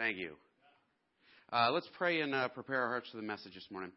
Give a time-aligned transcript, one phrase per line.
[0.00, 0.36] Thank you.
[1.52, 3.92] Uh, let's pray and uh, prepare our hearts for the message this morning.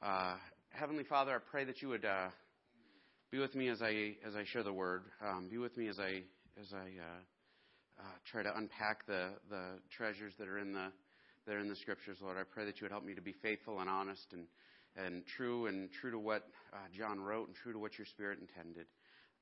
[0.00, 0.36] Uh,
[0.68, 2.28] Heavenly Father, I pray that you would uh,
[3.32, 5.02] be with me as I as I share the word.
[5.20, 6.22] Um, be with me as I
[6.60, 10.92] as I uh, uh, try to unpack the the treasures that are in the
[11.44, 12.36] that are in the scriptures, Lord.
[12.38, 14.46] I pray that you would help me to be faithful and honest and
[14.94, 16.46] and true and true to what
[16.96, 18.86] John wrote and true to what your Spirit intended.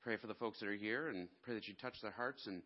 [0.01, 2.63] Pray for the folks that are here and pray that you touch their hearts and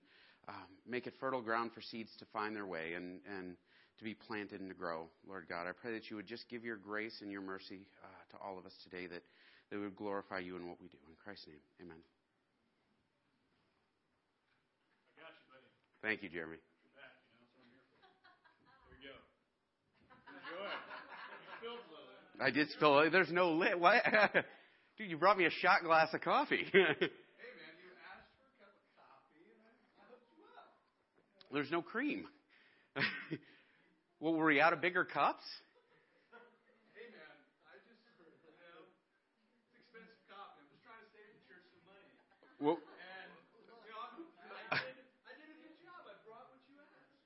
[0.50, 3.56] um, make it fertile ground for seeds to find their way and, and
[4.00, 5.68] to be planted and to grow, Lord God.
[5.68, 8.58] I pray that you would just give your grace and your mercy uh, to all
[8.58, 9.22] of us today, that,
[9.70, 10.98] that we would glorify you in what we do.
[11.08, 12.02] In Christ's name, amen.
[15.06, 15.70] I got you, buddy.
[16.02, 16.58] Thank you, Jeremy.
[16.98, 17.14] Back,
[17.60, 18.90] you know, that's I'm here for.
[18.90, 19.16] Here we go.
[20.34, 20.66] Enjoy.
[20.66, 22.10] You spilled a little.
[22.42, 23.12] I did spill.
[23.12, 23.80] There's no lid.
[23.80, 24.02] What?
[24.98, 26.66] Dude, you brought me a shot glass of coffee.
[31.52, 32.28] There's no cream.
[34.20, 35.44] well, were we out of bigger cups?
[36.94, 37.26] Hey, man,
[37.66, 40.62] I just, you know, it's expensive coffee.
[40.62, 42.06] I'm just trying to save the church some money.
[42.62, 44.94] Well, and, you know, I did,
[45.26, 46.06] I did a good job.
[46.06, 47.18] I brought what you asked.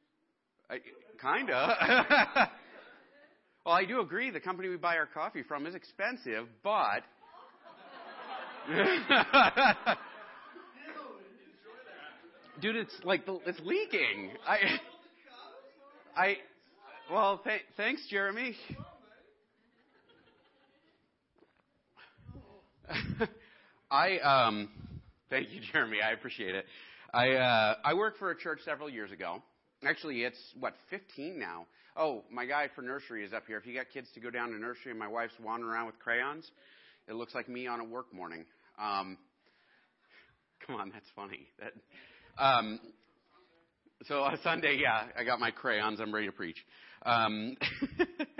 [1.20, 1.60] Kinda.
[3.68, 7.04] well, I do agree the company we buy our coffee from is expensive, but.
[12.64, 14.32] Dude, it's like it's leaking.
[14.48, 14.58] I,
[16.16, 16.38] I,
[17.12, 18.56] well, th- thanks, Jeremy.
[23.92, 24.70] I um,
[25.30, 25.98] thank you, Jeremy.
[26.02, 26.64] I appreciate it.
[27.14, 29.44] I uh, I worked for a church several years ago.
[29.86, 31.66] Actually, it's what 15 now.
[31.98, 33.58] Oh, my guy for nursery is up here.
[33.58, 36.00] If you got kids to go down to nursery and my wife's wandering around with
[36.00, 36.50] crayons,
[37.10, 38.46] it looks like me on a work morning.
[38.82, 39.18] Um,
[40.66, 41.50] come on, that's funny.
[41.60, 41.74] That
[42.38, 42.80] um,
[44.06, 46.00] so on Sunday, yeah, I got my crayons.
[46.02, 46.58] I'm ready to preach.
[47.06, 47.56] Um,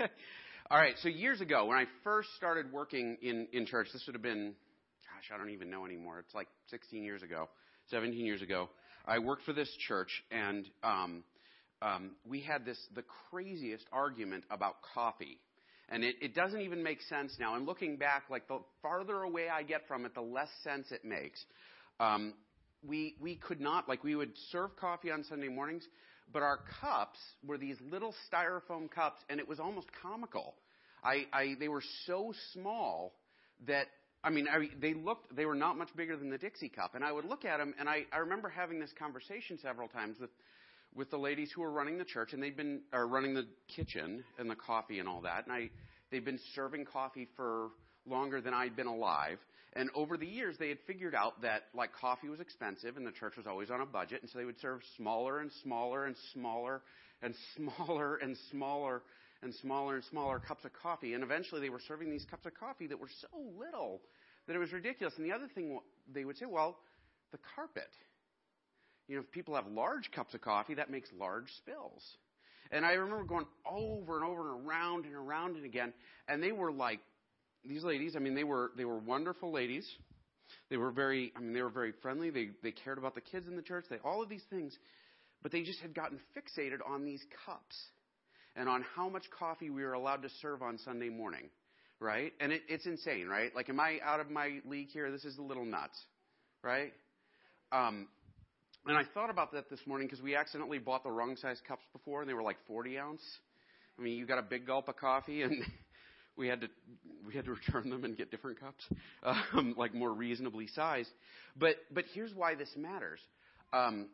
[0.70, 0.94] all right.
[1.02, 4.54] So years ago, when I first started working in in church, this would have been,
[5.04, 6.18] gosh, I don't even know anymore.
[6.18, 7.48] It's like 16 years ago,
[7.90, 8.68] 17 years ago.
[9.06, 11.24] I worked for this church, and um,
[11.82, 15.38] um, we had this the craziest argument about coffee.
[15.90, 17.56] And it, it doesn't even make sense now.
[17.56, 21.04] And looking back, like the farther away I get from it, the less sense it
[21.04, 21.44] makes.
[22.00, 22.32] Um,
[22.86, 25.86] we, we could not, like, we would serve coffee on Sunday mornings,
[26.32, 30.54] but our cups were these little styrofoam cups, and it was almost comical.
[31.02, 33.12] I, I, they were so small
[33.66, 33.86] that,
[34.22, 36.94] I mean, I, they looked, they were not much bigger than the Dixie cup.
[36.94, 40.16] And I would look at them, and I, I remember having this conversation several times
[40.18, 40.30] with,
[40.94, 43.46] with the ladies who were running the church, and they'd been, or running the
[43.76, 45.44] kitchen and the coffee and all that.
[45.44, 45.70] And I,
[46.10, 47.68] they'd been serving coffee for
[48.06, 49.38] longer than I'd been alive.
[49.76, 53.12] And over the years, they had figured out that like coffee was expensive and the
[53.12, 56.14] church was always on a budget, and so they would serve smaller and smaller and
[56.32, 56.82] smaller
[57.22, 59.02] and smaller and smaller
[59.42, 61.14] and smaller and smaller cups of coffee.
[61.14, 64.00] And eventually, they were serving these cups of coffee that were so little
[64.46, 65.14] that it was ridiculous.
[65.16, 65.78] And the other thing
[66.12, 66.78] they would say, well,
[67.32, 67.90] the carpet.
[69.08, 72.02] You know, if people have large cups of coffee, that makes large spills.
[72.70, 75.92] And I remember going over and over and around and around and again,
[76.26, 77.00] and they were like
[77.66, 79.88] these ladies, I mean, they were they were wonderful ladies.
[80.70, 82.30] They were very, I mean, they were very friendly.
[82.30, 83.84] They they cared about the kids in the church.
[83.88, 84.76] They all of these things,
[85.42, 87.76] but they just had gotten fixated on these cups
[88.56, 91.48] and on how much coffee we were allowed to serve on Sunday morning,
[92.00, 92.32] right?
[92.40, 93.54] And it, it's insane, right?
[93.54, 95.10] Like, am I out of my league here?
[95.10, 95.98] This is a little nuts,
[96.62, 96.92] right?
[97.72, 98.06] Um,
[98.86, 101.84] and I thought about that this morning because we accidentally bought the wrong size cups
[101.92, 103.22] before, and they were like 40 ounce.
[103.98, 105.64] I mean, you got a big gulp of coffee, and
[106.36, 106.68] we had to
[107.26, 108.84] we had to return them and get different cups,
[109.22, 111.10] um, like more reasonably sized.
[111.56, 113.20] But but here's why this matters.
[113.72, 114.08] Um,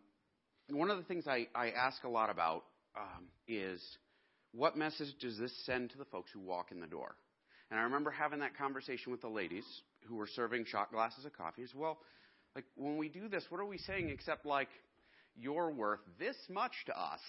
[0.70, 2.64] one of the things I, I ask a lot about
[2.96, 3.82] um, is
[4.52, 7.14] what message does this send to the folks who walk in the door?
[7.70, 9.64] And I remember having that conversation with the ladies
[10.08, 11.66] who were serving shot glasses of coffee.
[11.66, 11.98] Said, well,
[12.56, 14.68] like when we do this, what are we saying except like
[15.36, 17.20] you're worth this much to us?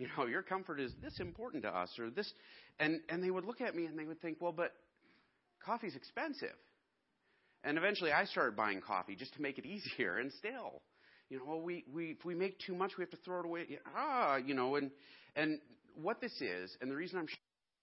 [0.00, 2.32] You know, your comfort is this important to us, or this,
[2.78, 4.72] and and they would look at me and they would think, well, but
[5.62, 6.56] coffee's expensive.
[7.64, 10.16] And eventually, I started buying coffee just to make it easier.
[10.16, 10.80] And still,
[11.28, 13.44] you know, well, we we if we make too much, we have to throw it
[13.44, 13.78] away.
[13.94, 14.90] Ah, you know, and
[15.36, 15.58] and
[16.00, 17.26] what this is, and the reason I'm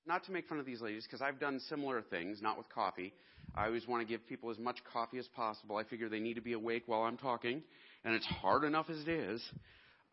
[0.08, 3.14] not to make fun of these ladies because I've done similar things, not with coffee.
[3.54, 5.78] I always want to give people as much coffee as possible.
[5.78, 7.62] I figure they need to be awake while I'm talking,
[8.04, 9.44] and it's hard enough as it is.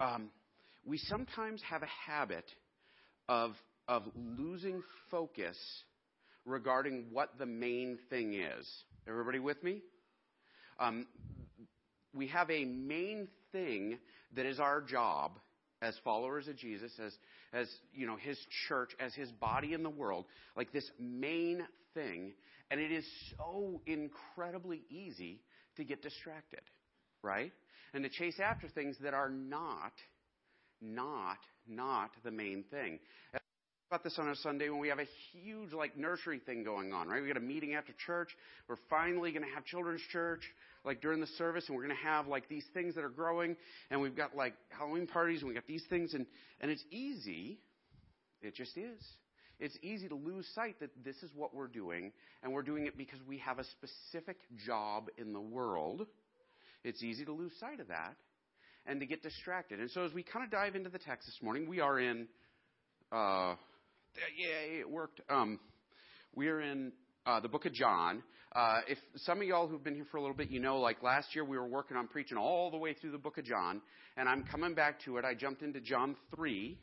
[0.01, 0.29] Um,
[0.85, 2.45] we sometimes have a habit
[3.29, 3.53] of,
[3.89, 5.57] of losing focus
[6.45, 8.69] regarding what the main thing is.
[9.09, 9.81] Everybody with me?
[10.79, 11.07] Um,
[12.13, 13.99] we have a main thing
[14.37, 15.33] that is our job,
[15.83, 17.13] as followers of Jesus, as,
[17.53, 18.39] as, you know, his
[18.69, 20.25] church, as his body in the world,
[20.57, 21.63] like this main
[21.95, 22.33] thing.
[22.71, 23.05] And it is
[23.37, 25.41] so incredibly easy
[25.77, 26.63] to get distracted,
[27.23, 27.53] right?
[27.93, 29.93] And to chase after things that are not,
[30.81, 32.99] not, not the main thing
[33.95, 37.07] about this on a Sunday when we have a huge like nursery thing going on,
[37.07, 37.23] right?
[37.23, 38.29] We got a meeting after church.
[38.69, 40.41] We're finally going to have children's church
[40.85, 43.57] like during the service, and we're going to have like these things that are growing,
[43.93, 46.27] and we've got like Halloween parties, and we got these things, and
[46.61, 47.61] and it's easy.
[48.43, 49.01] It just is.
[49.61, 52.11] It's easy to lose sight that this is what we're doing,
[52.43, 56.05] and we're doing it because we have a specific job in the world.
[56.83, 58.17] It's easy to lose sight of that
[58.87, 59.81] and to get distracted.
[59.81, 62.29] And so, as we kind of dive into the text this morning, we are in.
[63.13, 63.55] Uh,
[64.37, 65.21] yeah, it worked.
[65.29, 65.59] Um,
[66.35, 66.93] we're in
[67.27, 68.23] uh, the book of John.
[68.55, 71.03] Uh, if some of y'all who've been here for a little bit, you know, like
[71.03, 73.81] last year we were working on preaching all the way through the book of John,
[74.17, 75.25] and I'm coming back to it.
[75.25, 76.79] I jumped into John 3,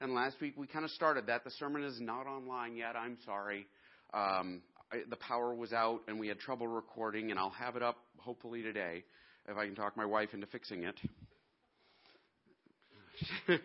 [0.00, 1.42] and last week we kind of started that.
[1.42, 2.94] The sermon is not online yet.
[2.96, 3.66] I'm sorry.
[4.14, 4.62] Um,
[4.92, 7.96] I, the power was out, and we had trouble recording, and I'll have it up
[8.18, 9.02] hopefully today
[9.48, 11.00] if I can talk my wife into fixing it.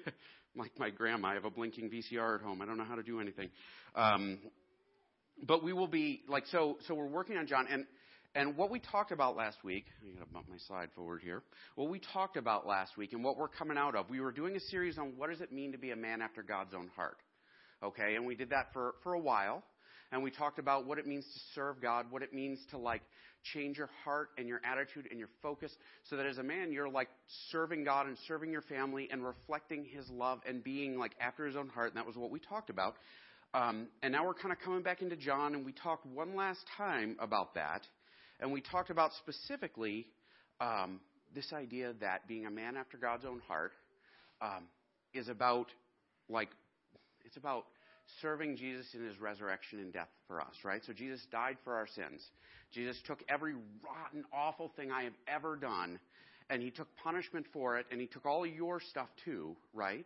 [0.55, 2.61] like my grandma, I have a blinking VCR at home.
[2.61, 3.49] I don't know how to do anything.
[3.95, 4.39] Um,
[5.45, 6.77] but we will be like so.
[6.87, 7.85] So we're working on John, and
[8.35, 9.85] and what we talked about last week.
[10.01, 11.43] I got to bump my slide forward here.
[11.75, 14.09] What we talked about last week, and what we're coming out of.
[14.09, 16.43] We were doing a series on what does it mean to be a man after
[16.43, 17.17] God's own heart.
[17.83, 19.63] Okay, and we did that for for a while,
[20.13, 23.01] and we talked about what it means to serve God, what it means to like
[23.53, 25.71] change your heart and your attitude and your focus
[26.09, 27.09] so that as a man you're like
[27.51, 31.55] serving God and serving your family and reflecting his love and being like after his
[31.55, 31.89] own heart.
[31.89, 32.95] And that was what we talked about.
[33.53, 36.61] Um, and now we're kind of coming back into John and we talked one last
[36.77, 37.81] time about that.
[38.39, 40.07] And we talked about specifically
[40.59, 40.99] um,
[41.35, 43.73] this idea that being a man after God's own heart
[44.41, 44.65] um,
[45.13, 45.67] is about
[46.29, 46.49] like
[47.25, 47.65] it's about
[48.21, 50.81] serving Jesus in his resurrection and death for us, right?
[50.85, 52.21] So Jesus died for our sins.
[52.71, 55.99] Jesus took every rotten, awful thing I have ever done,
[56.49, 60.05] and he took punishment for it, and he took all your stuff too, right?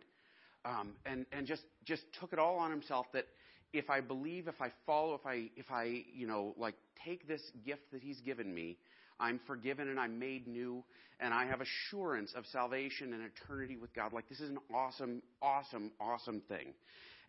[0.64, 3.06] Um, and and just just took it all on himself.
[3.12, 3.26] That
[3.72, 6.74] if I believe, if I follow, if I if I you know like
[7.04, 8.76] take this gift that he's given me,
[9.18, 10.84] I'm forgiven and I'm made new,
[11.20, 14.12] and I have assurance of salvation and eternity with God.
[14.12, 16.74] Like this is an awesome, awesome, awesome thing.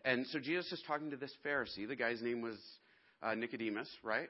[0.04, 1.86] And so Jesus is talking to this Pharisee.
[1.86, 2.56] The guy's name was
[3.22, 4.28] uh, Nicodemus, right?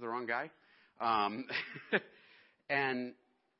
[0.00, 0.50] the wrong guy.
[1.00, 1.46] Um,
[2.70, 3.14] and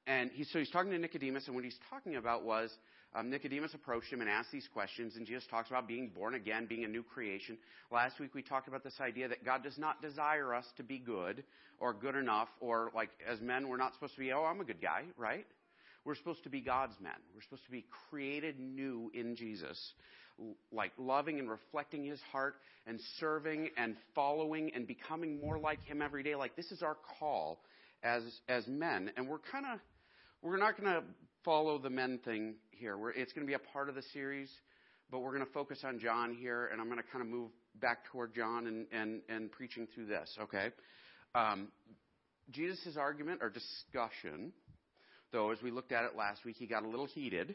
[0.07, 2.71] and he, so he's talking to Nicodemus, and what he's talking about was
[3.15, 6.67] um, Nicodemus approached him and asked these questions, and Jesus talks about being born again,
[6.67, 7.59] being a new creation.
[7.91, 10.99] Last week we talked about this idea that God does not desire us to be
[10.99, 11.43] good
[11.79, 14.65] or good enough, or like as men, we're not supposed to be, oh, I'm a
[14.65, 15.47] good guy, right?
[16.05, 17.13] We're supposed to be God's men.
[17.35, 19.93] We're supposed to be created new in Jesus
[20.73, 22.55] like loving and reflecting his heart
[22.87, 26.35] and serving and following and becoming more like him every day.
[26.35, 27.61] Like this is our call
[28.03, 29.81] as as men, and we're kind of
[30.43, 31.03] we're not going to
[31.45, 32.97] follow the men thing here.
[32.97, 34.51] We're, it's going to be a part of the series,
[35.11, 37.51] but we're going to focus on John here, and I'm going to kind of move
[37.81, 40.37] back toward John and and and preaching through this.
[40.43, 40.69] Okay.
[41.35, 41.69] Um,
[42.51, 44.53] Jesus' argument or discussion,
[45.33, 47.55] though, as we looked at it last week, he got a little heated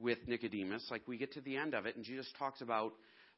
[0.00, 0.86] with Nicodemus.
[0.90, 2.92] Like we get to the end of it, and Jesus talks about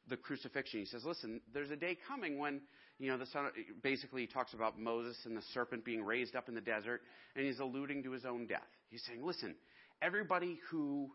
[0.07, 0.79] the crucifixion.
[0.79, 2.61] He says, "Listen, there's a day coming when
[2.99, 3.49] you know the son."
[3.83, 7.01] Basically, he talks about Moses and the serpent being raised up in the desert,
[7.35, 8.67] and he's alluding to his own death.
[8.89, 9.55] He's saying, "Listen,
[10.01, 11.11] everybody who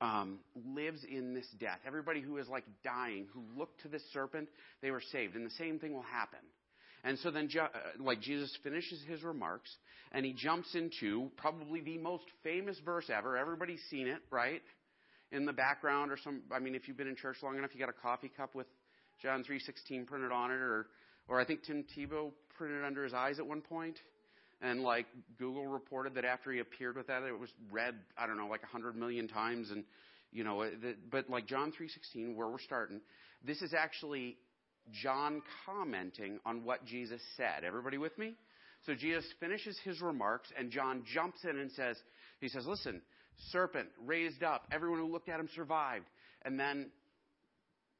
[0.00, 4.48] um, lives in this death, everybody who is like dying, who looked to this serpent,
[4.82, 6.40] they were saved, and the same thing will happen."
[7.02, 7.68] And so then, uh,
[7.98, 9.74] like Jesus finishes his remarks,
[10.12, 13.36] and he jumps into probably the most famous verse ever.
[13.36, 14.62] Everybody's seen it, right?
[15.32, 17.80] In the background or some I mean if you've been in church long enough you
[17.80, 18.66] got a coffee cup with
[19.22, 20.86] John 3:16 printed on it or
[21.28, 23.96] or I think Tim Tebow printed under his eyes at one point.
[24.62, 25.06] And like
[25.38, 28.62] Google reported that after he appeared with that it was read I don't know like
[28.62, 29.70] a 100 million times.
[29.70, 29.84] And
[30.32, 30.68] you know
[31.10, 33.00] but like John 3:16 where we're starting
[33.44, 34.36] this is actually
[34.92, 37.64] John commenting on what Jesus said.
[37.64, 38.34] Everybody with me?
[38.86, 41.96] So Jesus finishes his remarks and John jumps in and says
[42.40, 43.00] he says listen
[43.50, 44.66] serpent raised up.
[44.72, 46.06] Everyone who looked at him survived.
[46.42, 46.90] And then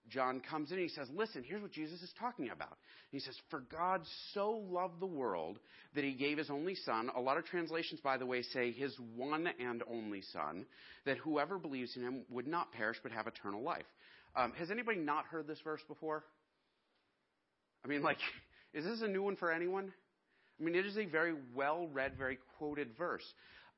[0.09, 2.79] John comes in and he says, Listen, here's what Jesus is talking about.
[3.11, 4.03] He says, For God
[4.35, 5.59] so loved the world
[5.95, 7.11] that he gave his only Son.
[7.17, 10.67] A lot of translations, by the way, say his one and only Son,
[11.07, 13.87] that whoever believes in him would not perish but have eternal life.
[14.37, 16.25] Um, has anybody not heard this verse before?
[17.85, 18.19] I mean, like,
[18.75, 19.93] is this a new one for anyone?
[20.61, 23.25] I mean, it is a very well read, very quoted verse.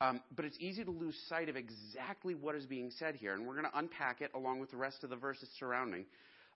[0.03, 3.47] Um, but it's easy to lose sight of exactly what is being said here, and
[3.47, 6.07] we're going to unpack it along with the rest of the verses surrounding.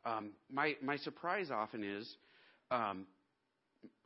[0.05, 2.12] Um, my, my surprise often is
[2.73, 3.07] um,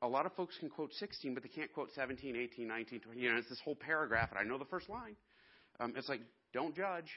[0.02, 3.18] a lot of folks can quote 16, but they can't quote 17, 18, 19, 20.
[3.18, 5.16] You know, it's this whole paragraph, and I know the first line.
[5.78, 6.20] Um, it's like,
[6.52, 7.08] don't judge,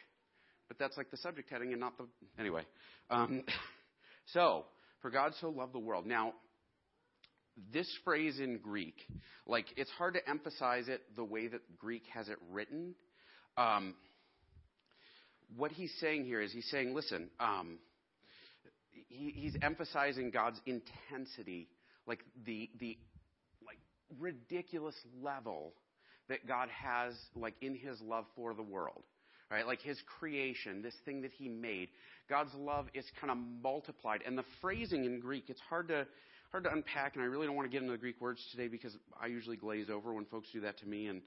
[0.69, 2.07] but that's like the subject heading and not the.
[2.39, 2.63] Anyway.
[3.09, 3.43] Um,
[4.27, 4.63] so,
[5.01, 6.05] for God so loved the world.
[6.05, 6.35] Now,
[7.71, 8.95] this phrase in Greek,
[9.45, 12.95] like it's hard to emphasize it the way that Greek has it written.
[13.57, 13.95] Um,
[15.55, 17.77] what he's saying here is he's saying, listen, um,
[19.07, 21.67] he, he's emphasizing God's intensity,
[22.07, 22.97] like the the
[23.65, 23.77] like
[24.19, 25.73] ridiculous level
[26.29, 29.03] that God has, like in His love for the world,
[29.51, 29.67] right?
[29.67, 31.89] Like His creation, this thing that He made.
[32.29, 36.07] God's love is kind of multiplied, and the phrasing in Greek, it's hard to
[36.53, 38.67] hard to unpack, and I really don't want to get into the Greek words today
[38.67, 41.07] because I usually glaze over when folks do that to me.
[41.07, 41.21] And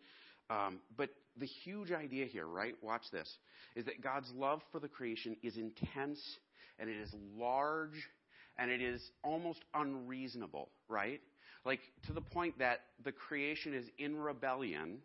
[0.49, 2.75] um, but the huge idea here, right?
[2.81, 3.29] Watch this:
[3.75, 6.21] is that God's love for the creation is intense
[6.79, 8.09] and it is large
[8.57, 11.21] and it is almost unreasonable, right?
[11.65, 14.99] Like to the point that the creation is in rebellion,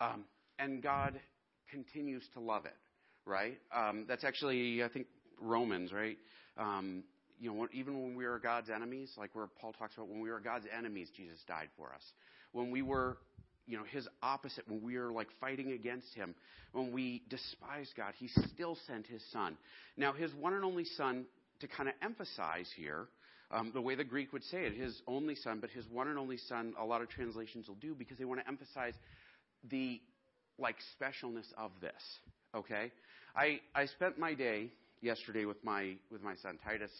[0.00, 0.24] um,
[0.58, 1.20] and God
[1.70, 2.76] continues to love it,
[3.26, 3.58] right?
[3.76, 5.06] Um, that's actually, I think,
[5.38, 6.16] Romans, right?
[6.56, 7.04] Um,
[7.42, 10.30] you know, even when we were God's enemies, like where Paul talks about when we
[10.30, 12.02] were God's enemies, Jesus died for us.
[12.52, 13.18] When we were,
[13.66, 16.36] you know, his opposite, when we were like fighting against him,
[16.70, 19.56] when we despised God, he still sent his son.
[19.96, 21.24] Now, his one and only son,
[21.58, 23.08] to kind of emphasize here,
[23.50, 26.18] um, the way the Greek would say it, his only son, but his one and
[26.18, 28.94] only son, a lot of translations will do because they want to emphasize
[29.68, 30.00] the
[30.58, 32.02] like specialness of this.
[32.54, 32.92] Okay,
[33.34, 34.70] I I spent my day
[35.00, 36.92] yesterday with my with my son Titus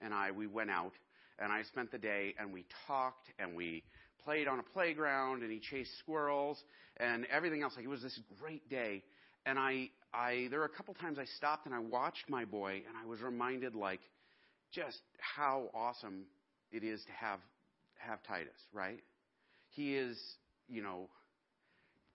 [0.00, 0.92] and I, we went out
[1.38, 3.82] and I spent the day and we talked and we
[4.24, 6.62] played on a playground and he chased squirrels
[6.98, 7.74] and everything else.
[7.76, 9.02] Like it was this great day.
[9.46, 12.82] And I, I, there were a couple times I stopped and I watched my boy
[12.86, 14.00] and I was reminded like
[14.72, 16.24] just how awesome
[16.70, 17.40] it is to have,
[17.98, 19.00] have Titus, right?
[19.70, 20.18] He is,
[20.68, 21.08] you know,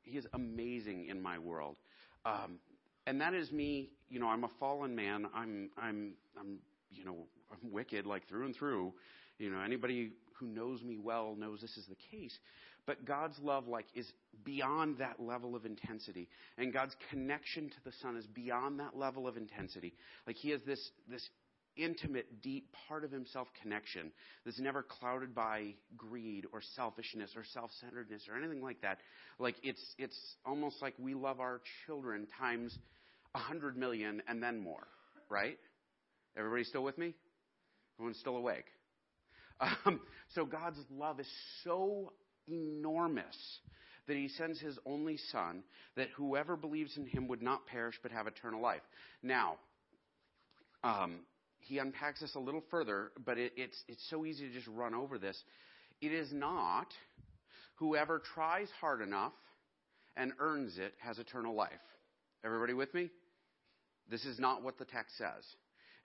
[0.03, 1.77] he is amazing in my world.
[2.25, 2.59] Um,
[3.07, 5.25] and that is me, you know, I'm a fallen man.
[5.35, 6.59] I'm, I'm, I'm,
[6.91, 7.17] you know,
[7.63, 8.93] I'm wicked, like through and through.
[9.37, 12.37] You know, anybody who knows me well knows this is the case.
[12.85, 14.11] But God's love, like, is
[14.43, 16.29] beyond that level of intensity.
[16.57, 19.93] And God's connection to the Son is beyond that level of intensity.
[20.27, 21.27] Like, He has this, this
[21.77, 24.11] intimate, deep part of Himself connection
[24.45, 28.99] that's never clouded by greed or selfishness or self centeredness or anything like that.
[29.39, 32.77] Like, it's, it's almost like we love our children times
[33.33, 34.87] a hundred million and then more,
[35.29, 35.57] right?
[36.37, 37.15] Everybody still with me?
[37.97, 38.65] Everyone's still awake.
[39.59, 40.01] Um,
[40.33, 41.29] so God's love is
[41.63, 42.11] so
[42.47, 43.35] enormous
[44.07, 45.63] that he sends his only son
[45.95, 48.81] that whoever believes in him would not perish but have eternal life.
[49.23, 49.55] Now,
[50.83, 51.21] um,
[51.59, 54.93] he unpacks this a little further, but it, it's, it's so easy to just run
[54.93, 55.41] over this.
[56.01, 56.87] It is not
[57.75, 59.33] whoever tries hard enough
[60.15, 61.71] and earns it has eternal life.
[62.43, 63.09] Everybody with me?
[64.09, 65.43] This is not what the text says.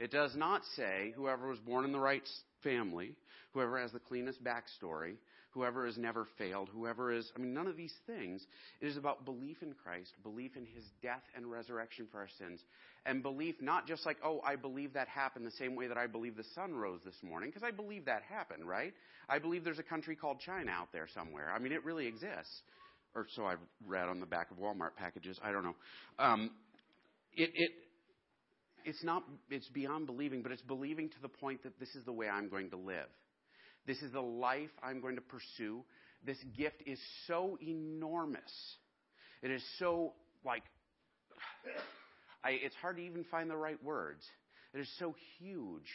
[0.00, 2.26] It does not say whoever was born in the right
[2.64, 3.12] family,
[3.52, 5.16] whoever has the cleanest backstory,
[5.50, 8.42] whoever has never failed, whoever is, I mean, none of these things.
[8.80, 12.60] It is about belief in Christ, belief in his death and resurrection for our sins,
[13.04, 16.06] and belief not just like, oh, I believe that happened the same way that I
[16.06, 18.94] believe the sun rose this morning, because I believe that happened, right?
[19.28, 21.52] I believe there's a country called China out there somewhere.
[21.54, 22.62] I mean, it really exists.
[23.14, 25.38] Or so I've read on the back of Walmart packages.
[25.42, 25.76] I don't know.
[26.18, 26.50] Um,
[27.34, 27.70] it, it
[28.84, 32.12] it's not it's beyond believing, but it's believing to the point that this is the
[32.12, 33.08] way I'm going to live.
[33.86, 35.84] This is the life I'm going to pursue.
[36.24, 38.76] This gift is so enormous.
[39.42, 40.12] It is so
[40.44, 40.62] like
[42.44, 44.22] I, it's hard to even find the right words.
[44.72, 45.88] It is so huge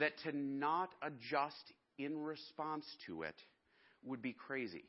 [0.00, 3.34] that to not adjust in response to it
[4.04, 4.84] would be crazy.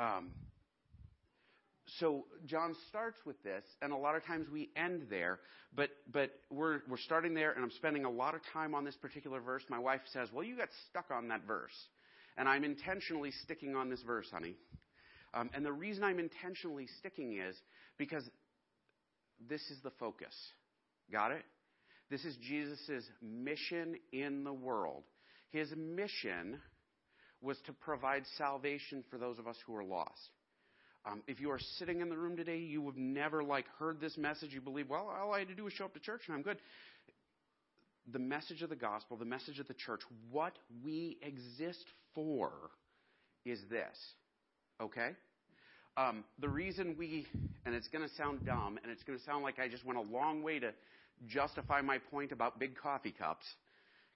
[0.00, 0.30] Um,
[1.98, 5.38] so John starts with this, and a lot of times we end there,
[5.74, 8.96] but but we're we're starting there, and I'm spending a lot of time on this
[8.96, 9.62] particular verse.
[9.68, 11.74] My wife says, "Well, you got stuck on that verse,"
[12.36, 14.56] and I'm intentionally sticking on this verse, honey.
[15.32, 17.56] Um, and the reason I'm intentionally sticking is
[17.98, 18.24] because
[19.48, 20.34] this is the focus.
[21.12, 21.44] Got it?
[22.10, 25.04] This is Jesus' mission in the world.
[25.50, 26.60] His mission
[27.40, 30.30] was to provide salvation for those of us who are lost.
[31.06, 34.16] Um, if you are sitting in the room today, you have never like heard this
[34.16, 34.52] message.
[34.52, 36.42] You believe, well, all I had to do was show up to church and I'm
[36.42, 36.58] good.
[38.12, 40.52] The message of the gospel, the message of the church, what
[40.84, 41.84] we exist
[42.14, 42.50] for
[43.44, 43.96] is this.
[44.80, 45.10] Okay?
[45.96, 47.26] Um, the reason we,
[47.64, 49.98] and it's going to sound dumb, and it's going to sound like I just went
[49.98, 50.72] a long way to
[51.26, 53.46] justify my point about big coffee cups,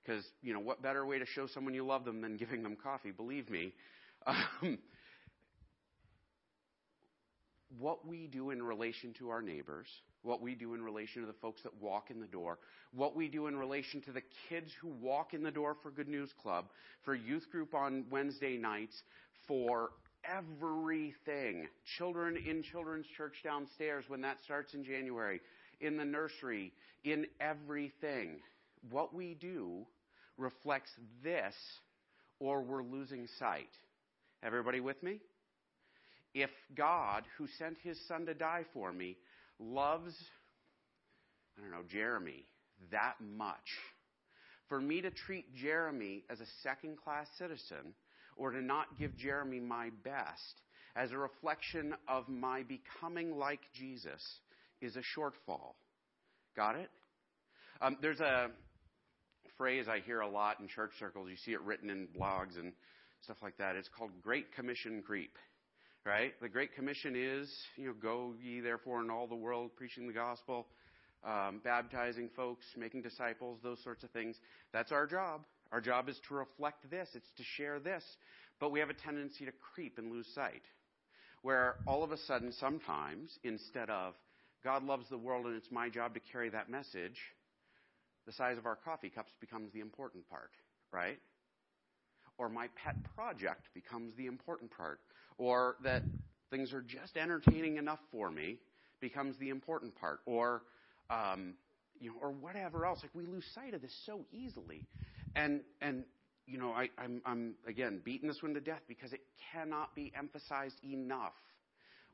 [0.02, 2.76] because, you know, what better way to show someone you love them than giving them
[2.82, 3.72] coffee, believe me.
[4.26, 4.78] Um,
[7.78, 9.86] what we do in relation to our neighbors,
[10.22, 12.58] what we do in relation to the folks that walk in the door,
[12.94, 16.08] what we do in relation to the kids who walk in the door for Good
[16.08, 16.66] News Club,
[17.04, 19.02] for youth group on Wednesday nights,
[19.46, 19.90] for
[20.24, 21.68] everything.
[21.98, 25.40] Children in children's church downstairs when that starts in January,
[25.80, 26.72] in the nursery,
[27.04, 28.40] in everything.
[28.90, 29.86] What we do
[30.36, 30.90] reflects
[31.22, 31.54] this
[32.38, 33.68] or we're losing sight.
[34.42, 35.20] Everybody with me?
[36.34, 39.16] If God, who sent his son to die for me,
[39.58, 40.14] loves,
[41.58, 42.44] I don't know, Jeremy
[42.90, 43.56] that much,
[44.68, 47.94] for me to treat Jeremy as a second class citizen
[48.36, 50.62] or to not give Jeremy my best
[50.96, 54.22] as a reflection of my becoming like Jesus
[54.80, 55.74] is a shortfall.
[56.56, 56.90] Got it?
[57.82, 58.48] Um, there's a
[59.56, 61.28] phrase I hear a lot in church circles.
[61.30, 62.72] You see it written in blogs and
[63.22, 63.76] stuff like that.
[63.76, 65.36] It's called Great Commission creep.
[66.04, 66.32] Right?
[66.40, 70.14] The Great Commission is, you know, go ye therefore in all the world preaching the
[70.14, 70.66] gospel,
[71.24, 74.36] um, baptizing folks, making disciples, those sorts of things.
[74.72, 75.42] That's our job.
[75.72, 78.02] Our job is to reflect this, it's to share this.
[78.58, 80.62] But we have a tendency to creep and lose sight.
[81.42, 84.14] Where all of a sudden, sometimes, instead of
[84.64, 87.18] God loves the world and it's my job to carry that message,
[88.26, 90.50] the size of our coffee cups becomes the important part,
[90.92, 91.18] right?
[92.36, 95.00] Or my pet project becomes the important part.
[95.40, 96.02] Or that
[96.50, 98.58] things are just entertaining enough for me
[99.00, 100.20] becomes the important part.
[100.26, 100.62] Or,
[101.08, 101.54] um,
[101.98, 103.00] you know, or whatever else.
[103.02, 104.84] Like we lose sight of this so easily.
[105.34, 106.04] And, and
[106.46, 110.12] you know, I, I'm, I'm, again, beating this one to death because it cannot be
[110.14, 111.32] emphasized enough.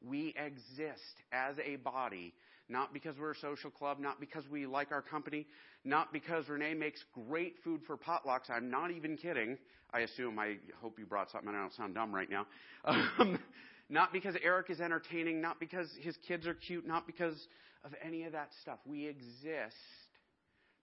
[0.01, 2.35] We exist as a body,
[2.69, 5.47] not because we're a social club, not because we like our company,
[5.85, 8.51] not because Renee makes great food for potlucks.
[8.51, 9.59] I'm not even kidding.
[9.93, 12.47] I assume, I hope you brought something, I don't sound dumb right now.
[13.19, 13.41] Um,
[13.89, 17.37] not because Eric is entertaining, not because his kids are cute, not because
[17.85, 18.79] of any of that stuff.
[18.85, 19.77] We exist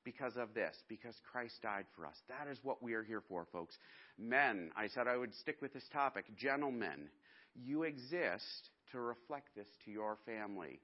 [0.06, 2.16] because of this, because Christ died for us.
[2.30, 3.76] That is what we are here for, folks.
[4.18, 6.26] Men, I said I would stick with this topic.
[6.38, 7.10] Gentlemen,
[7.56, 10.80] you exist to reflect this to your family,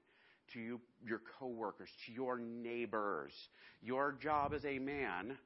[0.52, 3.32] to you, your coworkers, to your neighbors.
[3.82, 5.38] Your job as a man,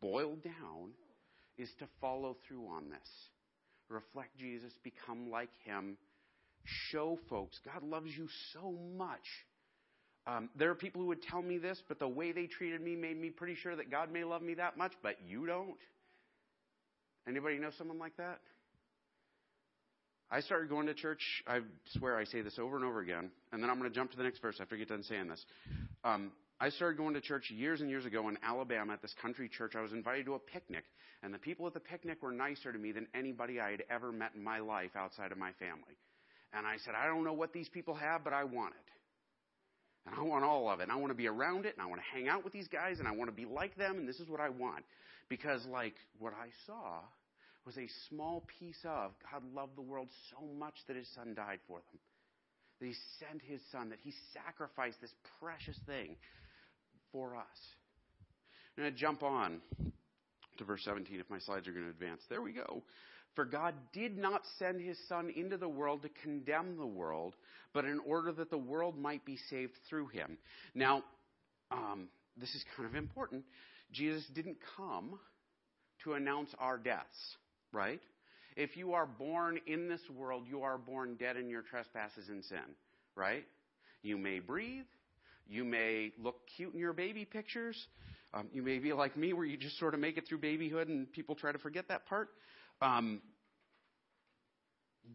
[0.00, 0.92] boiled down,
[1.58, 3.08] is to follow through on this.
[3.88, 5.96] Reflect Jesus, become like him,
[6.90, 9.26] show folks God loves you so much
[10.26, 12.96] um, there are people who would tell me this, but the way they treated me
[12.96, 15.76] made me pretty sure that God may love me that much, but you don't.
[17.28, 18.40] Anybody know someone like that?
[20.34, 21.22] I started going to church.
[21.46, 21.60] I
[21.96, 24.16] swear I say this over and over again, and then I'm going to jump to
[24.16, 25.46] the next verse after I get done saying this.
[26.02, 29.48] Um, I started going to church years and years ago in Alabama at this country
[29.48, 29.76] church.
[29.76, 30.82] I was invited to a picnic,
[31.22, 34.10] and the people at the picnic were nicer to me than anybody I had ever
[34.10, 35.94] met in my life outside of my family.
[36.52, 38.90] And I said, I don't know what these people have, but I want it.
[40.10, 40.84] And I want all of it.
[40.84, 42.66] And I want to be around it, and I want to hang out with these
[42.66, 44.84] guys, and I want to be like them, and this is what I want.
[45.28, 47.02] Because, like, what I saw
[47.64, 51.60] was a small piece of God loved the world so much that his son died
[51.66, 52.00] for them.
[52.80, 56.16] That he sent his son, that he sacrificed this precious thing
[57.12, 57.44] for us.
[58.76, 59.60] I'm going to jump on
[60.58, 62.20] to verse 17 if my slides are going to advance.
[62.28, 62.82] There we go.
[63.34, 67.34] For God did not send his Son into the world to condemn the world,
[67.72, 70.38] but in order that the world might be saved through him.
[70.74, 71.02] Now,
[71.70, 73.44] um, this is kind of important.
[73.92, 75.18] Jesus didn't come
[76.04, 77.36] to announce our deaths,
[77.74, 78.00] right?
[78.56, 82.44] If you are born in this world, you are born dead in your trespasses and
[82.44, 82.58] sin,
[83.16, 83.44] right?
[84.02, 84.84] You may breathe.
[85.46, 87.76] You may look cute in your baby pictures.
[88.32, 90.88] Um, you may be like me, where you just sort of make it through babyhood
[90.88, 92.30] and people try to forget that part.
[92.80, 93.20] Um,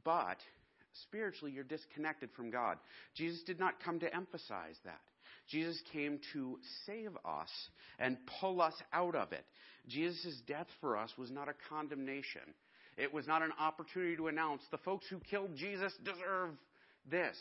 [0.03, 0.37] but
[1.07, 2.77] spiritually, you're disconnected from God.
[3.15, 4.99] Jesus did not come to emphasize that.
[5.49, 7.49] Jesus came to save us
[7.97, 9.43] and pull us out of it.
[9.89, 12.41] Jesus' death for us was not a condemnation.
[12.97, 16.51] It was not an opportunity to announce the folks who killed Jesus deserve
[17.09, 17.35] this.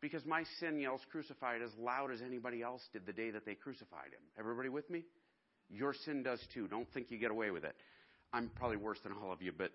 [0.00, 3.54] Because my sin yells crucified as loud as anybody else did the day that they
[3.54, 4.20] crucified him.
[4.38, 5.04] Everybody with me?
[5.70, 6.68] Your sin does too.
[6.68, 7.74] Don't think you get away with it.
[8.32, 9.70] I'm probably worse than all of you, but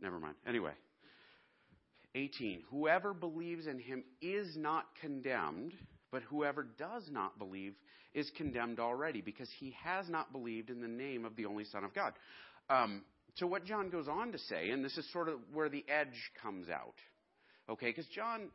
[0.00, 0.36] never mind.
[0.46, 0.72] Anyway,
[2.14, 2.62] 18.
[2.70, 5.72] Whoever believes in him is not condemned,
[6.12, 7.74] but whoever does not believe
[8.14, 11.82] is condemned already because he has not believed in the name of the only Son
[11.82, 12.12] of God.
[12.70, 13.02] Um,
[13.36, 16.30] so, what John goes on to say, and this is sort of where the edge
[16.42, 16.94] comes out.
[17.68, 18.50] Okay, because John,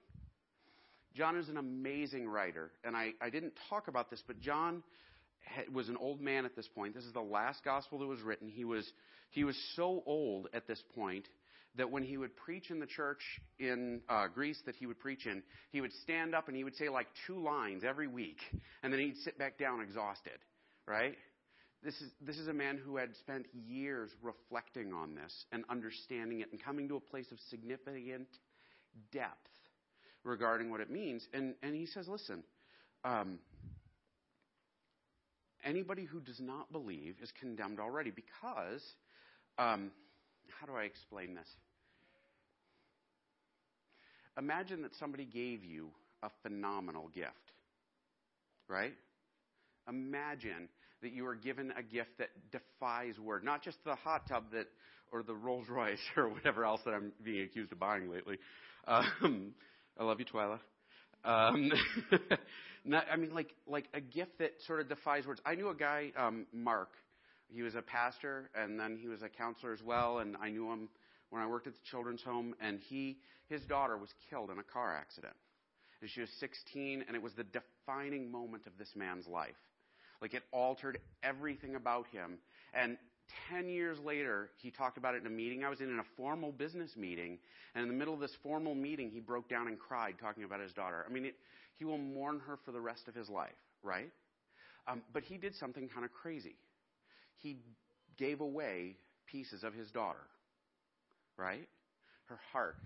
[1.16, 4.84] John is an amazing writer, and I, I didn't talk about this, but John
[5.74, 6.94] was an old man at this point.
[6.94, 8.50] This is the last gospel that was written.
[8.50, 8.88] He was
[9.32, 11.28] he was so old at this point
[11.78, 13.22] that when he would preach in the church
[13.60, 16.76] in uh, Greece that he would preach in, he would stand up and he would
[16.76, 18.40] say like two lines every week,
[18.84, 20.40] and then he'd sit back down exhausted,
[20.88, 21.16] right?
[21.84, 26.42] This is, this is a man who had spent years reflecting on this and understanding
[26.42, 28.28] it and coming to a place of significant
[29.12, 29.38] depth
[30.24, 31.26] regarding what it means.
[31.34, 32.44] And, and he says, listen,
[33.06, 33.38] um,
[35.64, 38.82] anybody who does not believe is condemned already because,
[39.60, 39.92] um,
[40.60, 41.48] how do I explain this?
[44.38, 45.90] Imagine that somebody gave you
[46.24, 47.34] a phenomenal gift,
[48.68, 48.94] right?
[49.88, 50.70] Imagine
[51.02, 54.68] that you are given a gift that defies word, not just the hot tub that,
[55.12, 58.38] or the Rolls Royce or whatever else that I'm being accused of buying lately.
[58.88, 59.54] Um,
[60.00, 60.60] I love you, Twyla.
[61.24, 61.72] Um,
[62.86, 65.42] not, I mean, like like a gift that sort of defies words.
[65.46, 66.90] I knew a guy, um, Mark.
[67.50, 70.20] He was a pastor, and then he was a counselor as well.
[70.20, 70.90] And I knew him
[71.30, 72.56] when I worked at the children's home.
[72.62, 73.18] And he,
[73.50, 75.36] his daughter, was killed in a car accident,
[76.02, 79.56] and she was 16, and it was the defining moment of this man's life.
[80.22, 82.40] Like it altered everything about him.
[82.74, 82.98] And
[83.50, 85.64] 10 years later, he talked about it in a meeting.
[85.64, 87.40] I was in, in a formal business meeting,
[87.76, 90.60] and in the middle of this formal meeting, he broke down and cried talking about
[90.62, 91.06] his daughter.
[91.08, 91.36] I mean, it,
[91.76, 93.52] he will mourn her for the rest of his life,
[93.84, 94.12] right?
[94.88, 96.56] Um, but he did something kind of crazy.
[97.38, 97.58] He
[98.18, 98.96] gave away
[99.28, 100.26] pieces of his daughter,
[101.38, 101.68] right?
[102.26, 102.78] Her heart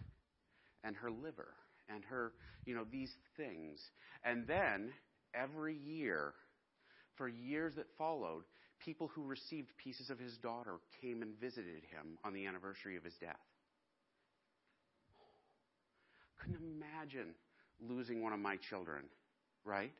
[0.83, 1.53] and her liver
[1.89, 2.33] and her,
[2.65, 3.79] you know, these things.
[4.23, 4.91] And then
[5.33, 6.33] every year,
[7.15, 8.43] for years that followed,
[8.79, 13.03] people who received pieces of his daughter came and visited him on the anniversary of
[13.03, 13.35] his death.
[16.39, 17.35] Couldn't imagine
[17.87, 19.03] losing one of my children,
[19.63, 19.91] right?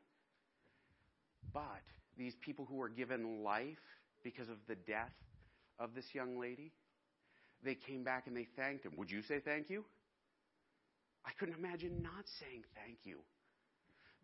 [1.52, 1.82] But
[2.18, 3.78] these people who were given life
[4.24, 5.12] because of the death
[5.78, 6.72] of this young lady,
[7.64, 8.92] they came back and they thanked him.
[8.96, 9.84] Would you say thank you?
[11.24, 13.18] I couldn't imagine not saying thank you.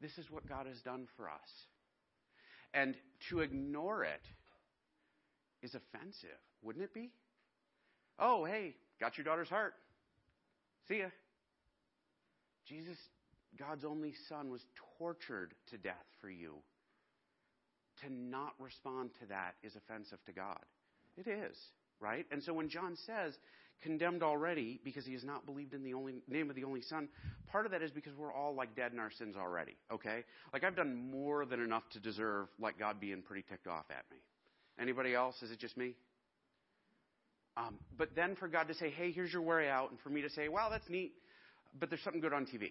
[0.01, 1.51] This is what God has done for us.
[2.75, 2.95] And
[3.31, 4.23] to ignore it
[5.63, 6.29] is offensive,
[6.63, 7.11] wouldn't it be?
[8.19, 9.75] Oh, hey, got your daughter's heart.
[10.89, 11.07] See ya.
[12.67, 12.97] Jesus,
[13.59, 14.65] God's only Son, was
[14.99, 16.55] tortured to death for you.
[18.03, 20.65] To not respond to that is offensive to God.
[21.17, 21.57] It is,
[22.01, 22.27] right?
[22.31, 23.35] And so when John says,
[23.83, 27.09] condemned already because he has not believed in the only name of the only son
[27.47, 30.65] part of that is because we're all like dead in our sins already okay like
[30.65, 34.17] i've done more than enough to deserve like god being pretty ticked off at me
[34.81, 35.35] Anybody else?
[35.43, 35.95] Is it just me?
[37.57, 40.23] Um, but then for God to say, hey, here's your way out, and for me
[40.23, 41.13] to say, wow, that's neat,
[41.79, 42.71] but there's something good on TV.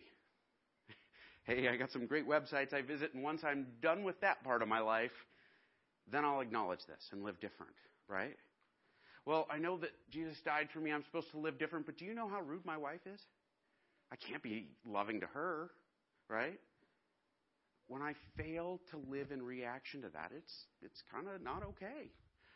[1.43, 4.61] hey, I got some great websites I visit, and once I'm done with that part
[4.61, 5.11] of my life,
[6.09, 7.73] then I'll acknowledge this and live different,
[8.07, 8.37] right?
[9.27, 10.91] Well, I know that Jesus died for me.
[10.91, 13.19] I'm supposed to live different, but do you know how rude my wife is?
[14.11, 15.69] I can't be loving to her,
[16.29, 16.57] right?
[17.87, 22.11] when I fail to live in reaction to that, it's, it's kind of not okay.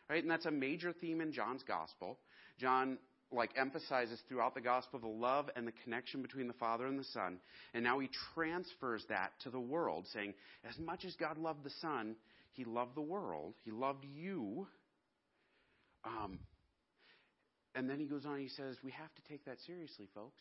[0.08, 0.22] Right?
[0.22, 2.18] And that's a major theme in John's gospel.
[2.58, 2.98] John
[3.34, 7.04] like emphasizes throughout the gospel the love and the connection between the Father and the
[7.04, 7.38] Son.
[7.72, 10.34] And now he transfers that to the world, saying,
[10.68, 12.14] as much as God loved the Son,
[12.52, 13.54] he loved the world.
[13.64, 14.66] He loved you.
[16.04, 16.40] Um,
[17.74, 20.40] and then he goes on, he says, we have to take that seriously, folks.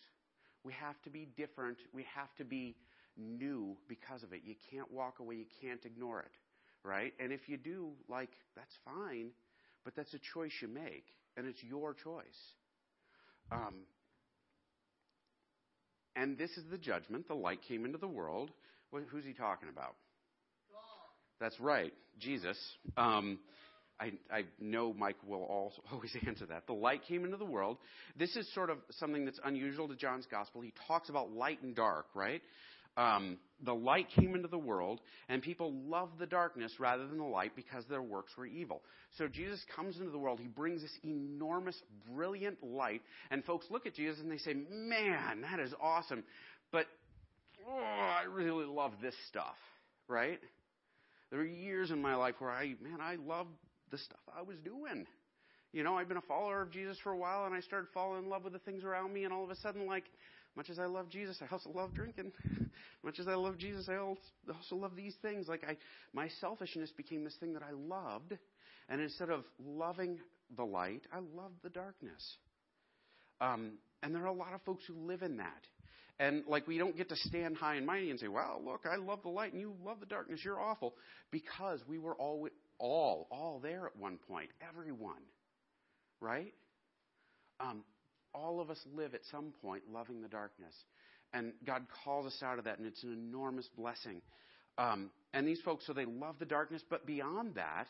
[0.63, 1.77] We have to be different.
[1.93, 2.75] We have to be
[3.17, 4.41] new because of it.
[4.43, 6.31] You can't walk away, you can't ignore it,
[6.83, 7.13] right?
[7.19, 9.31] And if you do, like, that's fine,
[9.83, 11.05] but that's a choice you make,
[11.37, 12.23] and it's your choice.
[13.51, 13.75] Um,
[16.15, 17.27] and this is the judgment.
[17.27, 18.51] The light came into the world.
[18.91, 19.95] who's he talking about?
[20.69, 21.39] God.
[21.39, 22.57] That's right, Jesus.
[22.97, 23.39] Um,
[24.01, 26.65] I, I, know Mike will also always answer that.
[26.65, 27.77] The light came into the world.
[28.17, 30.61] This is sort of something that's unusual to John's gospel.
[30.61, 32.41] He talks about light and dark, right?
[32.97, 37.23] um, the light came into the world, and people loved the darkness rather than the
[37.23, 38.81] light because their works were evil.
[39.17, 40.39] So Jesus comes into the world.
[40.39, 41.79] He brings this enormous,
[42.13, 46.23] brilliant light, and folks look at Jesus and they say, "Man, that is awesome,"
[46.71, 46.85] but
[47.67, 49.57] oh, I really love this stuff,
[50.07, 50.39] right?
[51.29, 53.51] There were years in my life where I, man, I loved
[53.91, 55.05] the stuff I was doing.
[55.73, 58.23] You know, I've been a follower of Jesus for a while, and I started falling
[58.23, 60.05] in love with the things around me, and all of a sudden, like,
[60.55, 62.31] much as I love Jesus, I also love drinking.
[63.03, 65.47] Much as I love Jesus, I also love these things.
[65.47, 65.77] Like I,
[66.13, 68.37] my selfishness became this thing that I loved,
[68.89, 70.19] and instead of loving
[70.55, 72.37] the light, I loved the darkness.
[73.39, 75.65] Um, and there are a lot of folks who live in that.
[76.19, 78.97] And like we don't get to stand high and mighty and say, "Wow, look, I
[78.97, 80.41] love the light and you love the darkness.
[80.43, 80.95] You're awful,"
[81.31, 82.47] because we were all
[82.81, 84.49] all all there at one point.
[84.67, 85.21] Everyone,
[86.19, 86.53] right?
[87.61, 87.83] Um,
[88.33, 90.73] all of us live at some point loving the darkness,
[91.33, 94.21] and God calls us out of that, and it's an enormous blessing.
[94.77, 97.87] Um, and these folks, so they love the darkness, but beyond that,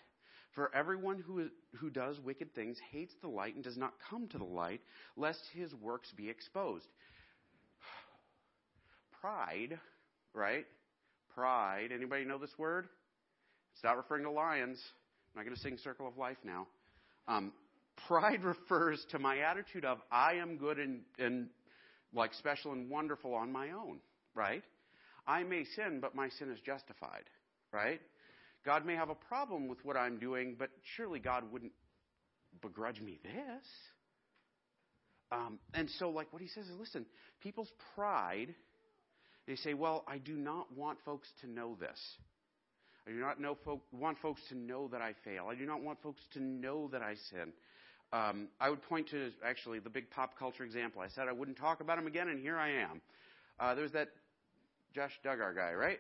[0.54, 4.38] for everyone who, who does wicked things hates the light and does not come to
[4.38, 4.82] the light,
[5.16, 6.86] lest his works be exposed.
[9.22, 9.80] Pride,
[10.34, 10.66] right?
[11.34, 11.92] Pride.
[11.94, 12.90] Anybody know this word?
[13.74, 14.80] It's not referring to lions.
[15.34, 16.68] I'm not going to sing Circle of Life now.
[17.28, 17.54] Um,
[18.08, 21.50] pride refers to my attitude of I am good and, and
[22.14, 24.00] like special and wonderful on my own,
[24.36, 24.64] right?
[25.28, 27.24] I may sin, but my sin is justified,
[27.72, 28.02] right?
[28.66, 31.72] God may have a problem with what I'm doing, but surely God wouldn't
[32.62, 33.66] begrudge me this.
[35.32, 37.06] Um, and so, like what he says is, listen,
[37.42, 38.54] people's pride,
[39.48, 42.00] they say, well, I do not want folks to know this.
[43.08, 45.48] I do not know folk, want folks to know that I fail.
[45.50, 47.52] I do not want folks to know that I sin.
[48.14, 51.02] Um, I would point to actually the big pop culture example.
[51.02, 53.02] I said I wouldn't talk about him again, and here I am.
[53.60, 54.10] Uh, there's that
[54.94, 55.98] Josh Duggar guy, right?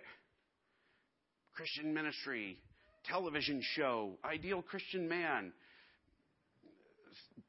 [1.54, 2.58] Christian ministry,
[3.06, 5.54] television show, ideal Christian man,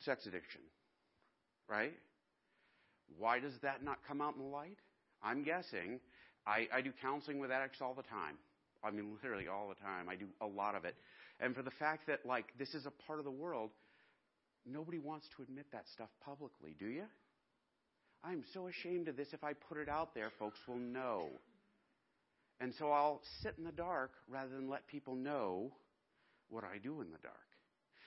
[0.04, 0.60] sex addiction,
[1.68, 1.92] right?
[3.18, 4.78] Why does that not come out in the light?
[5.22, 6.00] I'm guessing.
[6.46, 8.36] I, I do counseling with addicts all the time.
[8.84, 10.08] I mean, literally all the time.
[10.08, 10.96] I do a lot of it.
[11.40, 13.70] And for the fact that, like, this is a part of the world,
[14.66, 17.04] nobody wants to admit that stuff publicly, do you?
[18.24, 19.28] I'm so ashamed of this.
[19.32, 21.28] If I put it out there, folks will know.
[22.60, 25.72] And so I'll sit in the dark rather than let people know
[26.48, 27.36] what I do in the dark.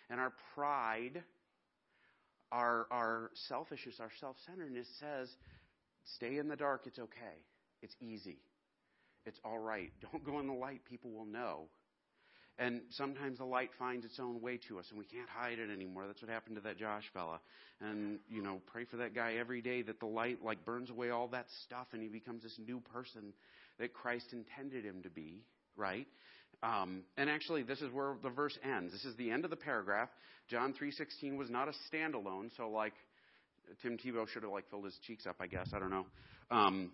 [0.10, 1.24] And our pride,
[2.52, 5.30] our, our selfishness, our self centeredness says,
[6.16, 7.44] stay in the dark, it's okay.
[7.82, 8.38] It's easy.
[9.26, 9.92] It's all right.
[10.12, 11.68] Don't go in the light, people will know.
[12.58, 15.70] And sometimes the light finds its own way to us, and we can't hide it
[15.70, 16.08] anymore.
[16.08, 17.42] That's what happened to that Josh fella.
[17.82, 21.10] And you know, pray for that guy every day that the light like burns away
[21.10, 23.34] all that stuff, and he becomes this new person
[23.78, 25.42] that Christ intended him to be.
[25.76, 26.08] Right?
[26.64, 28.94] Um, and actually, this is where the verse ends.
[28.94, 30.08] This is the end of the paragraph.
[30.50, 32.94] John three sixteen was not a standalone, so like
[33.82, 35.68] Tim Tebow should have like filled his cheeks up, I guess.
[35.74, 36.06] I don't know.
[36.52, 36.92] Um,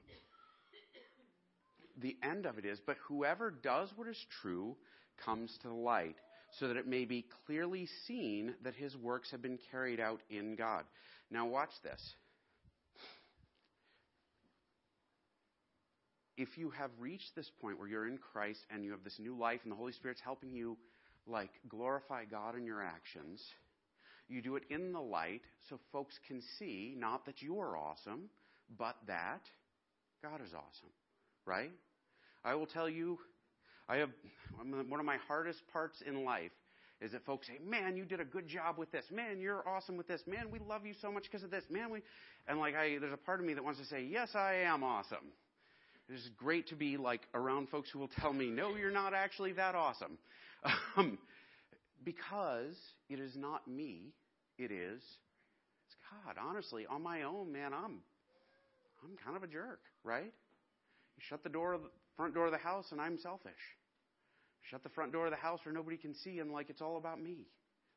[2.00, 4.76] the end of it is, but whoever does what is true
[5.26, 6.16] comes to the light,
[6.60, 10.56] so that it may be clearly seen that his works have been carried out in
[10.56, 10.84] God.
[11.30, 12.02] Now, watch this.
[16.38, 19.38] If you have reached this point where you're in Christ and you have this new
[19.38, 20.78] life and the Holy Spirit's helping you,
[21.28, 23.42] like, glorify God in your actions,
[24.28, 28.30] you do it in the light so folks can see not that you are awesome,
[28.78, 29.42] but that
[30.24, 30.90] God is awesome.
[31.46, 31.72] Right?
[32.44, 33.20] I will tell you,
[33.88, 34.10] I have
[34.88, 36.52] one of my hardest parts in life
[37.02, 39.06] is that folks say, "Man, you did a good job with this.
[39.12, 40.22] Man, you're awesome with this.
[40.28, 41.64] Man, we love you so much because of this.
[41.70, 42.02] Man, we,"
[42.48, 44.84] and like I, there's a part of me that wants to say, "Yes, I am
[44.84, 45.34] awesome."
[46.10, 49.54] It's great to be like around folks who will tell me, "No, you're not actually
[49.54, 50.18] that awesome,"
[50.96, 51.18] um,
[52.04, 52.76] because
[53.10, 54.14] it is not me.
[54.58, 55.02] It is
[55.92, 56.36] it's God.
[56.40, 58.00] Honestly, on my own, man, I'm
[59.04, 60.34] I'm kind of a jerk, right?
[61.20, 63.54] Shut the door, the front door of the house, and I'm selfish.
[64.70, 66.98] Shut the front door of the house where nobody can see, and like it's all
[66.98, 67.48] about me,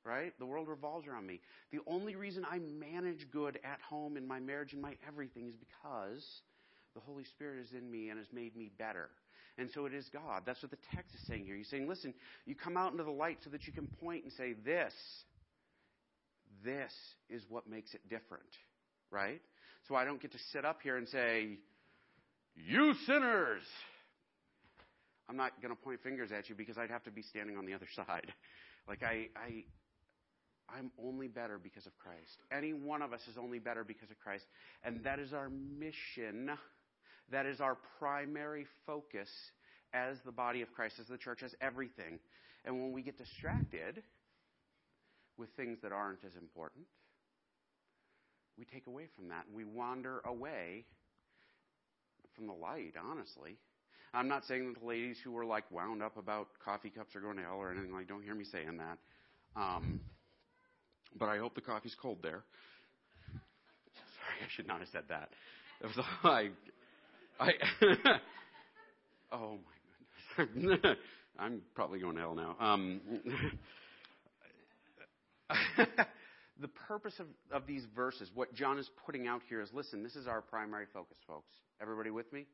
[0.04, 0.32] right?
[0.38, 1.40] The world revolves around me.
[1.72, 5.54] The only reason I manage good at home, in my marriage, and my everything is
[5.56, 6.24] because
[6.94, 9.10] the Holy Spirit is in me and has made me better.
[9.56, 10.42] And so it is God.
[10.46, 11.56] That's what the text is saying here.
[11.56, 12.12] He's saying, listen,
[12.44, 14.92] you come out into the light so that you can point and say, this,
[16.64, 16.92] this
[17.30, 18.42] is what makes it different,
[19.10, 19.40] right?
[19.86, 21.58] So I don't get to sit up here and say,
[22.56, 23.62] you sinners,
[25.28, 27.66] I'm not going to point fingers at you because I'd have to be standing on
[27.66, 28.32] the other side.
[28.88, 29.64] Like I, I,
[30.68, 32.42] I'm only better because of Christ.
[32.52, 34.44] Any one of us is only better because of Christ,
[34.82, 36.50] and that is our mission.
[37.30, 39.28] That is our primary focus
[39.94, 42.18] as the body of Christ, as the church, as everything.
[42.64, 44.02] And when we get distracted
[45.38, 46.86] with things that aren't as important,
[48.58, 50.84] we take away from that and we wander away
[52.34, 53.56] from the light, honestly.
[54.12, 57.20] I'm not saying that the ladies who were like wound up about coffee cups are
[57.20, 58.06] going to hell or anything like.
[58.08, 58.98] Don't hear me saying that.
[59.60, 60.00] Um,
[61.18, 62.42] but I hope the coffee's cold there.
[63.32, 65.30] Sorry, I should not have said that.
[65.80, 66.52] It was like,
[67.40, 67.52] I.
[69.32, 69.58] oh
[70.38, 70.96] my goodness,
[71.38, 72.56] I'm probably going to hell now.
[72.60, 73.00] Um,
[76.60, 80.16] the purpose of, of these verses, what John is putting out here is listen, this
[80.16, 81.52] is our primary focus, folks.
[81.80, 82.46] Everybody with me?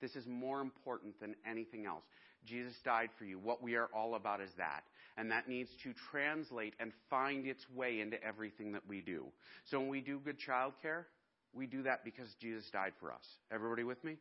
[0.00, 2.04] This is more important than anything else.
[2.44, 3.38] Jesus died for you.
[3.38, 4.82] What we are all about is that.
[5.16, 9.26] And that needs to translate and find its way into everything that we do.
[9.70, 11.06] So when we do good child care,
[11.54, 13.24] we do that because Jesus died for us.
[13.50, 14.16] Everybody with me?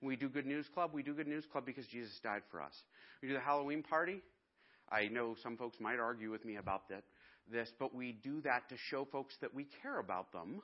[0.00, 2.62] When we do Good News Club, we do Good News Club because Jesus died for
[2.62, 2.72] us.
[3.20, 4.20] We do the Halloween party.
[4.90, 7.04] I know some folks might argue with me about that,
[7.50, 10.62] this, but we do that to show folks that we care about them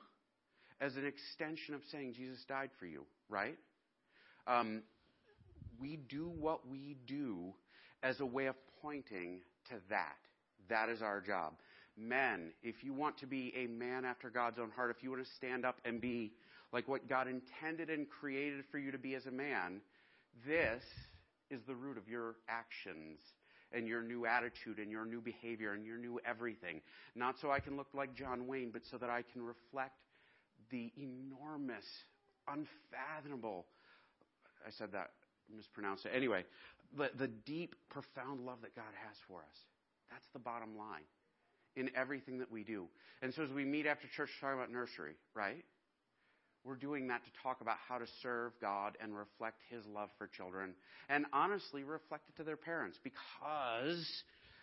[0.79, 3.57] as an extension of saying Jesus died for you, right?
[4.47, 4.81] Um,
[5.79, 7.53] we do what we do
[8.03, 10.17] as a way of pointing to that.
[10.69, 11.53] That is our job.
[11.97, 15.23] Men, if you want to be a man after God's own heart, if you want
[15.23, 16.31] to stand up and be
[16.73, 19.81] like what God intended and created for you to be as a man,
[20.47, 20.81] this
[21.49, 23.19] is the root of your actions
[23.73, 26.81] and your new attitude and your new behavior and your new everything.
[27.15, 29.95] Not so I can look like John Wayne, but so that I can reflect
[30.69, 31.85] the enormous,
[32.47, 33.65] unfathomable,
[34.65, 35.11] I said that,
[35.55, 36.11] mispronounced it.
[36.15, 36.45] Anyway,
[36.97, 39.57] the, the deep, profound love that God has for us.
[40.09, 41.03] That's the bottom line
[41.75, 42.87] in everything that we do.
[43.21, 45.63] And so as we meet after church talking about nursery, right?
[46.63, 50.27] We're doing that to talk about how to serve God and reflect His love for
[50.27, 50.73] children
[51.09, 54.05] and honestly reflect it to their parents because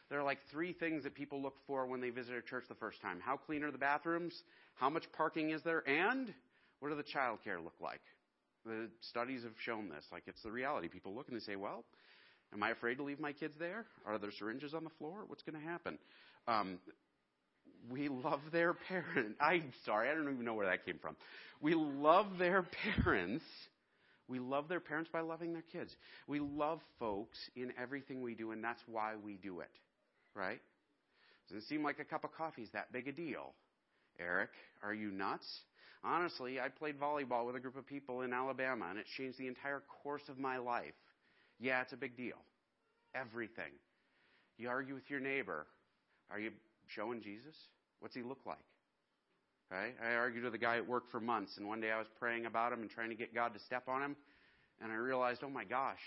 [0.09, 2.77] there are like three things that people look for when they visit a church the
[2.77, 3.19] first time.
[3.21, 4.33] How clean are the bathrooms?
[4.77, 5.87] How much parking is there?
[5.89, 6.33] And
[6.81, 8.01] what does the child care look like?
[8.65, 10.05] The studies have shown this.
[10.13, 10.89] Like it's the reality.
[10.89, 11.85] People look and they say, well,
[12.53, 13.87] am I afraid to leave my kids there?
[14.07, 15.25] Are there syringes on the floor?
[15.27, 15.99] What's going to happen?
[16.47, 16.79] Um,
[17.91, 19.37] we love their parents.
[19.41, 21.17] I'm sorry, I don't even know where that came from.
[21.61, 22.65] We love their
[23.05, 23.45] parents.
[24.29, 25.95] We love their parents by loving their kids.
[26.27, 29.71] We love folks in everything we do, and that's why we do it.
[30.35, 30.61] Right?
[31.49, 33.55] Doesn't seem like a cup of coffee is that big a deal.
[34.21, 34.51] Eric,
[34.83, 35.47] are you nuts?
[36.05, 39.47] Honestly, I played volleyball with a group of people in Alabama, and it changed the
[39.47, 40.95] entire course of my life.
[41.59, 42.37] Yeah, it's a big deal.
[43.15, 43.73] Everything.
[44.59, 45.67] You argue with your neighbor.
[46.31, 46.51] Are you
[46.95, 47.55] showing Jesus?
[48.01, 48.59] What's he look like?
[49.71, 49.95] Right?
[50.03, 52.47] I argued with a guy at work for months, and one day I was praying
[52.47, 54.17] about him and trying to get God to step on him,
[54.81, 56.01] and I realized, oh my gosh,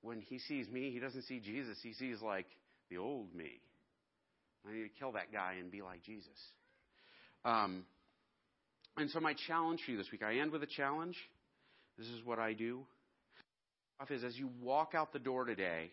[0.00, 1.78] when he sees me, he doesn't see Jesus.
[1.82, 2.46] He sees like
[2.90, 3.60] the old me.
[4.66, 6.28] I need to kill that guy and be like Jesus.
[7.44, 7.84] Um,
[8.96, 11.16] and so my challenge for you this week, I end with a challenge.
[11.98, 12.86] This is what I do.
[14.10, 15.92] Is as you walk out the door today,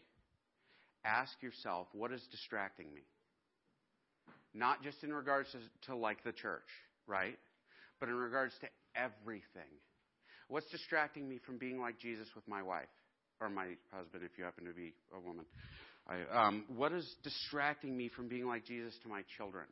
[1.05, 3.01] ask yourself, what is distracting me?
[4.53, 5.59] Not just in regards to,
[5.91, 6.67] to like the church,
[7.07, 7.37] right?
[7.99, 9.69] But in regards to everything.
[10.47, 12.89] What's distracting me from being like Jesus with my wife
[13.39, 15.45] or my husband, if you happen to be a woman?
[16.07, 19.65] I, um, what is distracting me from being like Jesus to my children?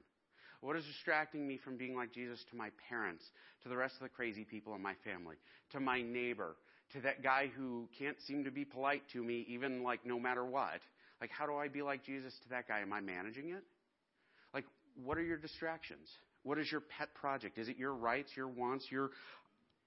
[0.62, 3.24] What is distracting me from being like Jesus to my parents,
[3.64, 5.36] to the rest of the crazy people in my family,
[5.72, 6.56] to my neighbor,
[6.94, 10.46] to that guy who can't seem to be polite to me, even like no matter
[10.46, 10.80] what?
[11.22, 12.82] Like, how do I be like Jesus to that guy?
[12.82, 13.64] Am I managing it?
[15.04, 16.08] What are your distractions?
[16.44, 17.58] What is your pet project?
[17.58, 19.12] Is it your rights, your wants, your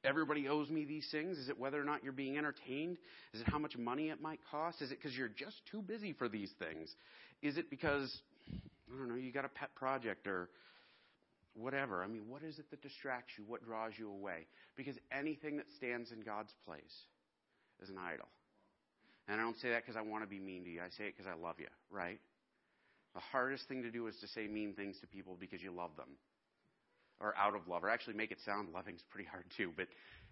[0.04, 1.38] everybody owes me these things?
[1.38, 2.98] Is it whether or not you're being entertained?
[3.34, 4.82] Is it how much money it might cost?
[4.82, 6.94] Is it because you're just too busy for these things?
[7.42, 8.14] Is it because,
[8.52, 10.48] I don't know, you got a pet project or
[11.54, 12.02] whatever?
[12.02, 13.44] I mean, what is it that distracts you?
[13.46, 14.46] What draws you away?
[14.76, 16.82] Because anything that stands in God's place
[17.82, 18.28] is an idol.
[19.28, 20.80] And I don't say that because I want to be mean to you.
[20.80, 22.18] I say it because I love you, right?
[23.14, 25.90] The hardest thing to do is to say mean things to people because you love
[25.96, 26.08] them.
[27.20, 27.84] Or out of love.
[27.84, 29.72] Or actually make it sound loving is pretty hard too.
[29.76, 29.88] But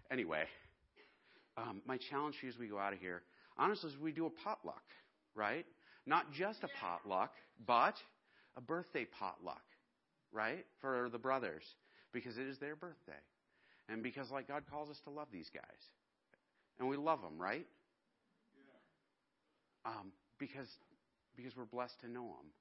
[0.09, 0.45] anyway,
[1.57, 3.21] um, my challenge to you as we go out of here,
[3.57, 4.83] honestly, is we do a potluck,
[5.35, 5.65] right?
[6.05, 7.33] Not just a potluck,
[7.67, 7.95] but
[8.57, 9.63] a birthday potluck,
[10.31, 10.65] right?
[10.81, 11.63] For the brothers.
[12.11, 13.21] Because it is their birthday.
[13.87, 15.63] And because, like, God calls us to love these guys.
[16.79, 17.67] And we love them, right?
[19.85, 20.67] Um, because,
[21.35, 22.51] because we're blessed to know them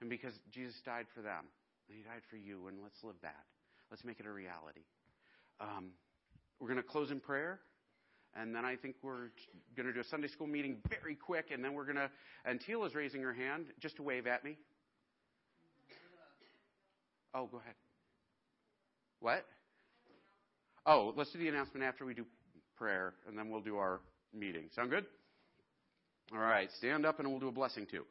[0.00, 1.44] and because Jesus died for them,
[1.88, 3.44] and He died for you, and let's live that.
[3.90, 4.82] Let's make it a reality.
[5.60, 5.90] Um,
[6.60, 7.60] we're going to close in prayer,
[8.34, 9.30] and then I think we're
[9.76, 12.10] going to do a Sunday school meeting very quick, and then we're going to.
[12.44, 14.56] And Teal is raising her hand just to wave at me.
[17.34, 17.74] Oh, go ahead.
[19.20, 19.44] What?
[20.86, 22.24] Oh, let's do the announcement after we do
[22.76, 24.00] prayer, and then we'll do our
[24.32, 24.64] meeting.
[24.74, 25.04] Sound good?
[26.32, 28.04] All right, stand up, and we'll do a blessing too.